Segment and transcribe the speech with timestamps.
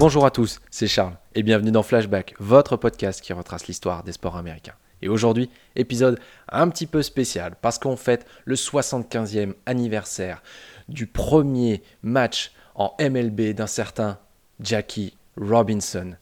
[0.00, 4.12] Bonjour à tous, c'est Charles et bienvenue dans Flashback, votre podcast qui retrace l'histoire des
[4.12, 4.72] sports américains.
[5.02, 10.42] Et aujourd'hui, épisode un petit peu spécial parce qu'on fête le 75e anniversaire
[10.88, 14.18] du premier match en MLB d'un certain
[14.58, 16.14] Jackie Robinson.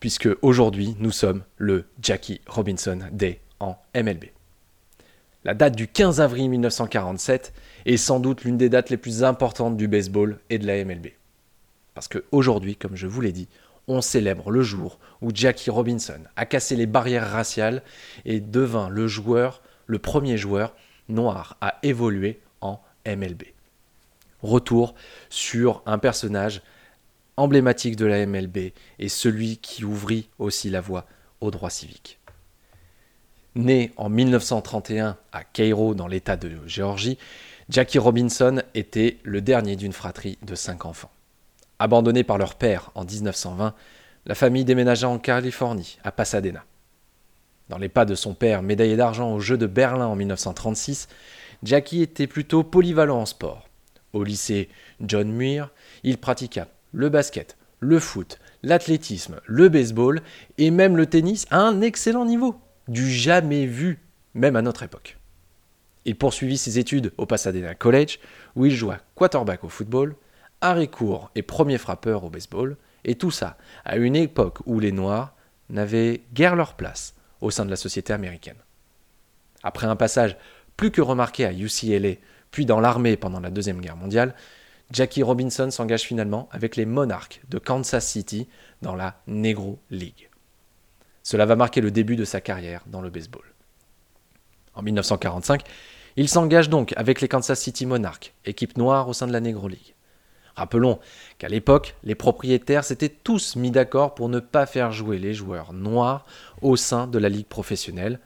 [0.00, 4.30] Puisque aujourd'hui, nous sommes le Jackie Robinson Day en MLB.
[5.44, 7.52] La date du 15 avril 1947
[7.84, 11.08] est sans doute l'une des dates les plus importantes du baseball et de la MLB.
[11.94, 13.48] Parce qu'aujourd'hui, comme je vous l'ai dit,
[13.88, 17.82] on célèbre le jour où Jackie Robinson a cassé les barrières raciales
[18.24, 20.74] et devint le joueur, le premier joueur
[21.08, 23.42] noir à évoluer en MLB.
[24.42, 24.94] Retour
[25.28, 26.62] sur un personnage
[27.36, 31.06] emblématique de la MLB et celui qui ouvrit aussi la voie
[31.40, 32.18] aux droits civiques.
[33.56, 37.18] Né en 1931 à Cairo dans l'État de Géorgie,
[37.68, 41.10] Jackie Robinson était le dernier d'une fratrie de cinq enfants.
[41.82, 43.74] Abandonné par leur père en 1920,
[44.26, 46.62] la famille déménagea en Californie, à Pasadena.
[47.70, 51.08] Dans les pas de son père, médaillé d'argent aux Jeux de Berlin en 1936,
[51.62, 53.66] Jackie était plutôt polyvalent en sport.
[54.12, 54.68] Au lycée
[55.00, 55.70] John Muir,
[56.02, 60.20] il pratiqua le basket, le foot, l'athlétisme, le baseball
[60.58, 64.00] et même le tennis à un excellent niveau, du jamais vu,
[64.34, 65.16] même à notre époque.
[66.04, 68.18] Il poursuivit ses études au Pasadena College,
[68.54, 70.14] où il joua quarterback au football,
[70.60, 74.92] arrêt court et premier frappeur au baseball, et tout ça à une époque où les
[74.92, 75.34] Noirs
[75.68, 78.56] n'avaient guère leur place au sein de la société américaine.
[79.62, 80.36] Après un passage
[80.76, 82.14] plus que remarqué à UCLA,
[82.50, 84.34] puis dans l'armée pendant la Deuxième Guerre mondiale,
[84.90, 88.48] Jackie Robinson s'engage finalement avec les Monarchs de Kansas City
[88.82, 90.30] dans la Negro League.
[91.22, 93.44] Cela va marquer le début de sa carrière dans le baseball.
[94.74, 95.62] En 1945,
[96.16, 99.68] il s'engage donc avec les Kansas City Monarchs, équipe noire au sein de la Negro
[99.68, 99.94] League.
[100.56, 100.98] Rappelons
[101.38, 105.72] qu'à l'époque, les propriétaires s'étaient tous mis d'accord pour ne pas faire jouer les joueurs
[105.72, 106.26] noirs
[106.62, 108.20] au sein de la ligue professionnelle,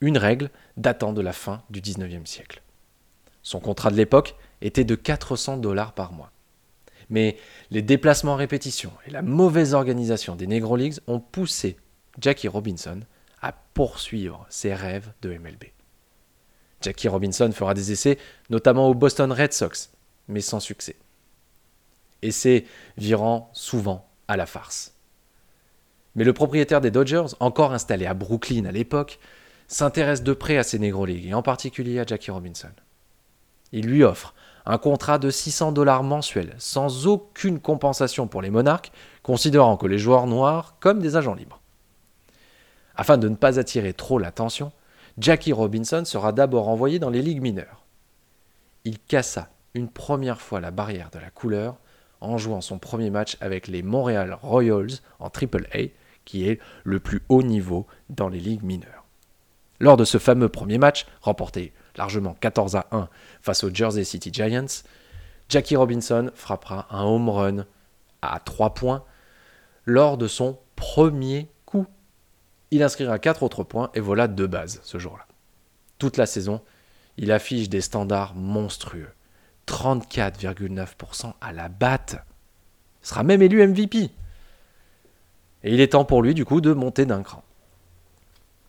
[0.00, 2.62] une règle datant de la fin du XIXe siècle.
[3.42, 6.32] Son contrat de l'époque était de 400 dollars par mois.
[7.08, 7.36] Mais
[7.70, 11.76] les déplacements en répétition et la mauvaise organisation des Negro Leagues ont poussé
[12.20, 13.00] Jackie Robinson
[13.42, 15.64] à poursuivre ses rêves de MLB.
[16.82, 19.90] Jackie Robinson fera des essais, notamment aux Boston Red Sox,
[20.28, 20.96] mais sans succès
[22.22, 22.64] et c'est
[22.96, 24.94] virant souvent à la farce.
[26.14, 29.18] Mais le propriétaire des Dodgers, encore installé à Brooklyn à l'époque,
[29.68, 32.70] s'intéresse de près à ces Negro Leagues, et en particulier à Jackie Robinson.
[33.72, 34.34] Il lui offre
[34.66, 38.92] un contrat de 600 dollars mensuels, sans aucune compensation pour les monarques,
[39.22, 41.60] considérant que les joueurs noirs comme des agents libres.
[42.96, 44.72] Afin de ne pas attirer trop l'attention,
[45.18, 47.84] Jackie Robinson sera d'abord envoyé dans les ligues mineures.
[48.84, 51.76] Il cassa une première fois la barrière de la couleur
[52.20, 55.90] en jouant son premier match avec les Montreal Royals en AAA,
[56.24, 59.04] qui est le plus haut niveau dans les ligues mineures.
[59.80, 63.08] Lors de ce fameux premier match, remporté largement 14 à 1
[63.40, 64.84] face aux Jersey City Giants,
[65.48, 67.66] Jackie Robinson frappera un home run
[68.22, 69.04] à 3 points
[69.86, 71.86] lors de son premier coup.
[72.70, 75.26] Il inscrira 4 autres points et voilà deux bases ce jour-là.
[75.98, 76.60] Toute la saison,
[77.16, 79.08] il affiche des standards monstrueux.
[79.70, 82.16] 34,9% à la batte.
[83.02, 84.10] Il sera même élu MVP.
[85.62, 87.44] Et il est temps pour lui, du coup, de monter d'un cran.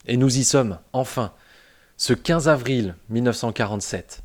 [0.05, 1.33] Et nous y sommes, enfin.
[1.97, 4.23] Ce 15 avril 1947,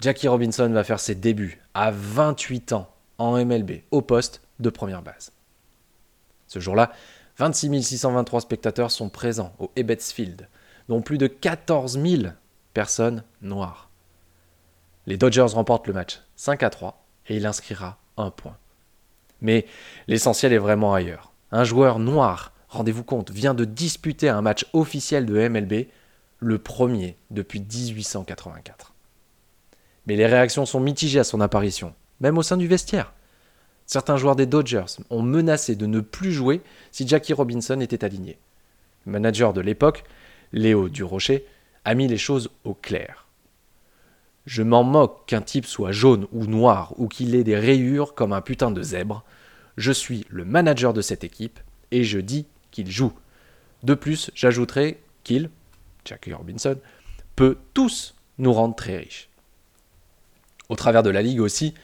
[0.00, 5.02] Jackie Robinson va faire ses débuts à 28 ans en MLB, au poste de première
[5.02, 5.32] base.
[6.46, 6.92] Ce jour-là,
[7.38, 10.48] 26 623 spectateurs sont présents au Ebbets Field,
[10.88, 12.32] dont plus de 14 000
[12.72, 13.87] personnes noires.
[15.08, 18.58] Les Dodgers remportent le match 5 à 3 et il inscrira un point.
[19.40, 19.64] Mais
[20.06, 21.32] l'essentiel est vraiment ailleurs.
[21.50, 25.86] Un joueur noir, rendez-vous compte, vient de disputer un match officiel de MLB,
[26.40, 28.92] le premier depuis 1884.
[30.06, 33.14] Mais les réactions sont mitigées à son apparition, même au sein du vestiaire.
[33.86, 36.60] Certains joueurs des Dodgers ont menacé de ne plus jouer
[36.92, 38.38] si Jackie Robinson était aligné.
[39.06, 40.04] Le manager de l'époque,
[40.52, 41.46] Léo Durocher,
[41.86, 43.27] a mis les choses au clair.
[44.48, 48.32] Je m'en moque qu'un type soit jaune ou noir ou qu'il ait des rayures comme
[48.32, 49.22] un putain de zèbre.
[49.76, 51.60] Je suis le manager de cette équipe
[51.90, 53.12] et je dis qu'il joue.
[53.82, 55.50] De plus, j'ajouterai qu'il,
[56.06, 56.78] Jackie Robinson,
[57.36, 59.28] peut tous nous rendre très riches.
[60.70, 61.74] Au travers de la ligue aussi,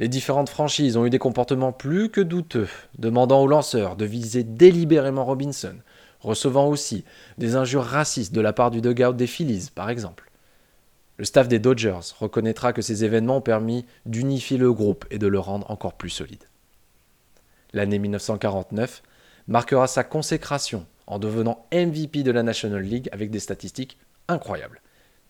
[0.00, 2.68] les différentes franchises ont eu des comportements plus que douteux,
[2.98, 5.76] demandant aux lanceurs de viser délibérément Robinson,
[6.18, 7.04] recevant aussi
[7.38, 10.27] des injures racistes de la part du dugout des Phillies, par exemple.
[11.18, 15.26] Le staff des Dodgers reconnaîtra que ces événements ont permis d'unifier le groupe et de
[15.26, 16.44] le rendre encore plus solide.
[17.72, 19.02] L'année 1949
[19.48, 23.98] marquera sa consécration en devenant MVP de la National League avec des statistiques
[24.28, 24.80] incroyables.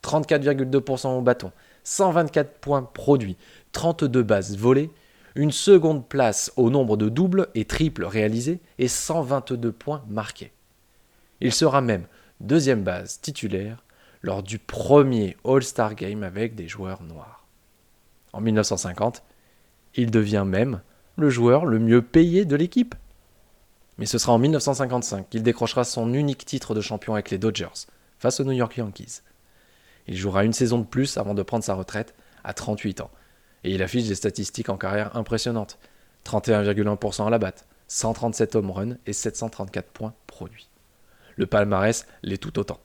[0.03, 1.53] 34,2% au bâton,
[1.85, 3.39] 124 points produits,
[3.73, 4.91] 32 bases volées,
[5.35, 10.53] une seconde place au nombre de doubles et triples réalisés et 122 points marqués.
[11.41, 12.07] Il sera même
[12.41, 13.85] deuxième base titulaire
[14.23, 17.47] lors du premier All-Star Game avec des joueurs noirs.
[18.33, 19.23] En 1950,
[19.95, 20.81] il devient même
[21.17, 22.95] le joueur le mieux payé de l'équipe.
[23.99, 27.87] Mais ce sera en 1955 qu'il décrochera son unique titre de champion avec les Dodgers,
[28.19, 29.23] face aux New York Yankees.
[30.07, 32.15] Il jouera une saison de plus avant de prendre sa retraite
[32.45, 33.11] à 38 ans.
[33.65, 35.79] Et il affiche des statistiques en carrière impressionnantes.
[36.25, 40.69] 31,1% à la batte, 137 home runs et 734 points produits.
[41.37, 42.81] Le palmarès l'est tout autant.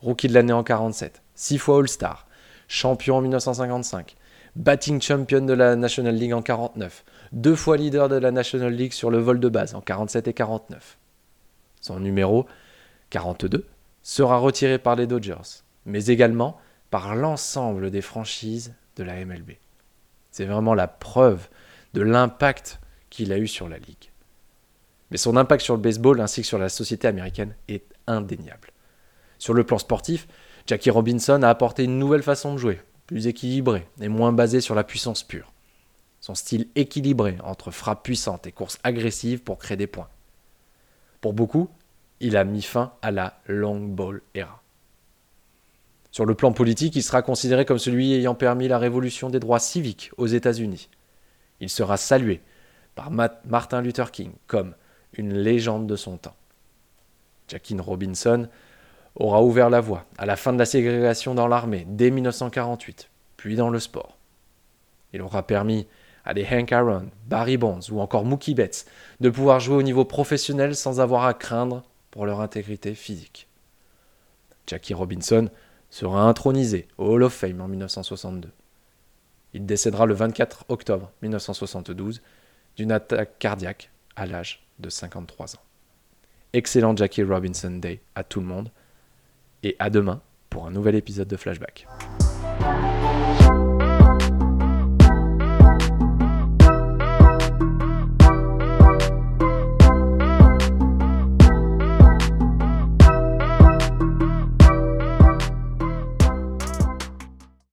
[0.00, 2.26] Rookie de l'année en 47, 6 fois All-Star,
[2.68, 4.16] champion en 1955,
[4.54, 8.92] batting champion de la National League en 49, deux fois leader de la National League
[8.92, 10.98] sur le vol de base en 47 et 49.
[11.80, 12.46] Son numéro
[13.10, 13.66] 42
[14.02, 16.58] sera retiré par les Dodgers, mais également
[16.90, 19.52] par l'ensemble des franchises de la MLB.
[20.30, 21.48] C'est vraiment la preuve
[21.94, 22.80] de l'impact
[23.10, 24.12] qu'il a eu sur la ligue.
[25.10, 28.68] Mais son impact sur le baseball ainsi que sur la société américaine est indéniable.
[29.38, 30.26] Sur le plan sportif,
[30.66, 34.74] Jackie Robinson a apporté une nouvelle façon de jouer, plus équilibrée et moins basée sur
[34.74, 35.52] la puissance pure.
[36.20, 40.08] Son style équilibré entre frappe puissante et course agressive pour créer des points.
[41.20, 41.68] Pour beaucoup,
[42.20, 44.62] il a mis fin à la long ball era.
[46.10, 49.60] Sur le plan politique, il sera considéré comme celui ayant permis la révolution des droits
[49.60, 50.88] civiques aux États-Unis.
[51.60, 52.40] Il sera salué
[52.94, 54.74] par Martin Luther King comme
[55.12, 56.36] une légende de son temps.
[57.46, 58.48] Jackie Robinson
[59.18, 63.56] aura ouvert la voie à la fin de la ségrégation dans l'armée dès 1948, puis
[63.56, 64.16] dans le sport.
[65.12, 65.86] Il aura permis
[66.24, 68.86] à des Hank Aaron, Barry Bonds ou encore Mookie Betts
[69.20, 73.48] de pouvoir jouer au niveau professionnel sans avoir à craindre pour leur intégrité physique.
[74.66, 75.48] Jackie Robinson
[75.90, 78.50] sera intronisé au Hall of Fame en 1962.
[79.54, 82.20] Il décédera le 24 octobre 1972
[82.76, 85.62] d'une attaque cardiaque à l'âge de 53 ans.
[86.52, 88.70] Excellent Jackie Robinson Day à tout le monde
[89.62, 90.20] et à demain
[90.50, 91.86] pour un nouvel épisode de Flashback.